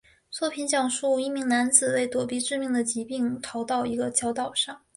[0.31, 4.81] 作品讲述一名男子为躲避致命的疾病逃到一个小岛上。